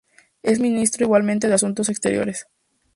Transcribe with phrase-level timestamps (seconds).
[0.41, 2.47] Es ministro igualmente de Asuntos Exteriores.